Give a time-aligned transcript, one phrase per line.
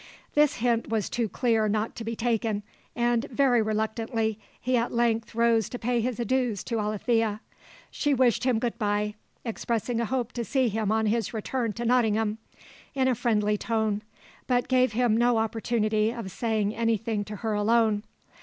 [0.33, 2.63] This hint was too clear not to be taken,
[2.95, 7.39] and, very reluctantly, he at length rose to pay his adieus to Alethea.
[7.91, 9.13] She wished him good bye,
[9.45, 12.39] expressing a hope to see him on his return to Nottingham,
[12.95, 14.01] in a friendly tone,
[14.47, 18.01] but gave him no opportunity of saying any thing to her alone.